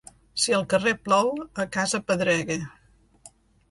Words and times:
Si 0.45 0.55
al 0.59 0.65
carrer 0.71 0.93
plou, 1.09 1.31
a 1.67 1.69
casa 1.79 2.03
pedrega. 2.11 2.63